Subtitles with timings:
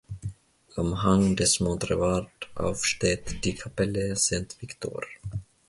[0.77, 5.03] Am Hang des Mont Revard auf steht die Kapelle Saint-Victor.